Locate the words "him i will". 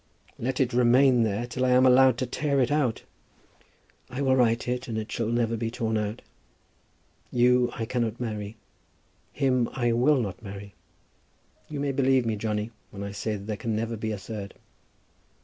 9.31-10.19